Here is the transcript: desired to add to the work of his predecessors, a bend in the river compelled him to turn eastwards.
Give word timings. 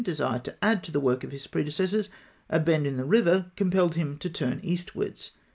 desired 0.03 0.43
to 0.43 0.55
add 0.65 0.83
to 0.83 0.91
the 0.91 0.99
work 0.99 1.23
of 1.23 1.29
his 1.31 1.45
predecessors, 1.45 2.09
a 2.49 2.59
bend 2.59 2.87
in 2.87 2.97
the 2.97 3.05
river 3.05 3.51
compelled 3.55 3.93
him 3.93 4.17
to 4.17 4.31
turn 4.31 4.59
eastwards. 4.63 5.29